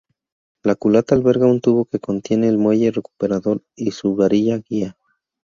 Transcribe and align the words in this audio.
La 0.63 0.73
culata 0.73 1.13
alberga 1.13 1.45
un 1.45 1.61
tubo 1.61 1.85
que 1.85 1.99
contiene 1.99 2.47
el 2.47 2.57
muelle 2.57 2.89
recuperador 2.89 3.61
y 3.75 3.91
su 3.91 4.15
varilla-guía. 4.15 4.97